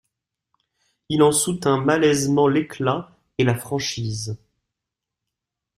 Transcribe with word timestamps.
Il 1.09 1.21
en 1.21 1.31
soutint 1.31 1.77
malaisément 1.79 2.47
l'éclat 2.47 3.15
et 3.37 3.43
la 3.43 3.53
franchise. 3.53 4.35